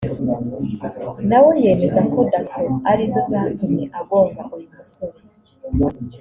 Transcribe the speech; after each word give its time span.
na 1.29 1.39
we 1.45 1.53
yemeza 1.63 2.01
ko 2.13 2.19
Dasso 2.31 2.63
ari 2.91 3.03
zo 3.11 3.21
zatumye 3.31 3.85
agonga 3.99 4.43
uyu 4.55 4.69
musore 4.75 5.19